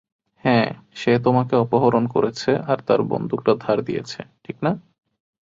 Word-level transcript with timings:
হ্যাঁ, 0.43 0.69
সে 0.95 1.11
তোমাকে 1.19 1.53
অপহরণ 1.55 2.03
করেছে 2.07 2.51
আর 2.67 2.77
তার 2.87 3.01
বন্দুকটা 3.03 3.53
ধার 3.55 3.77
দিয়েছে, 3.83 4.19
ঠিক 4.43 4.57
না? 4.63 4.71